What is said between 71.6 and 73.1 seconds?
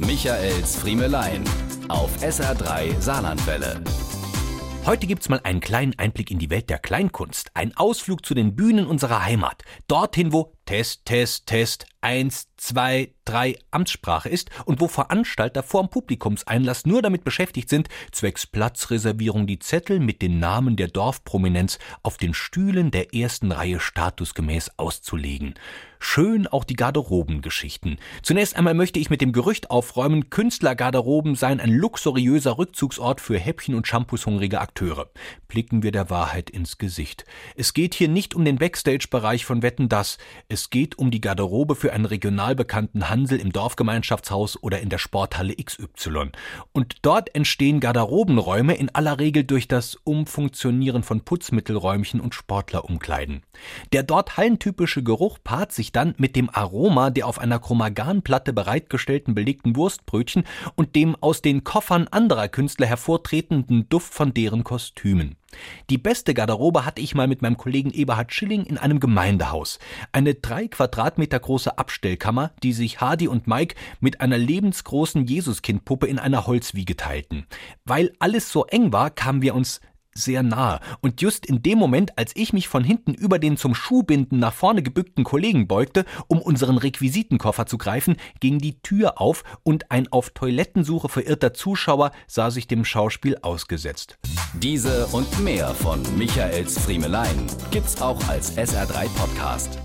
Abstellkammer, die sich